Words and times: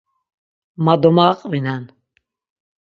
Ma 0.83 0.93
domaqvinen. 1.03 1.83